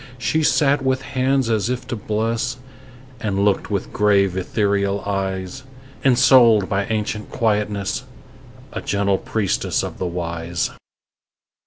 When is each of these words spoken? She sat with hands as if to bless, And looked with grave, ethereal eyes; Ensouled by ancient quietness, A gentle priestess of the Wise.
She 0.17 0.41
sat 0.41 0.81
with 0.81 1.03
hands 1.03 1.47
as 1.47 1.69
if 1.69 1.85
to 1.89 1.95
bless, 1.95 2.57
And 3.19 3.45
looked 3.45 3.69
with 3.69 3.93
grave, 3.93 4.35
ethereal 4.35 5.01
eyes; 5.05 5.61
Ensouled 6.03 6.67
by 6.67 6.85
ancient 6.87 7.29
quietness, 7.29 8.05
A 8.73 8.81
gentle 8.81 9.19
priestess 9.19 9.83
of 9.83 9.99
the 9.99 10.07
Wise. 10.07 10.71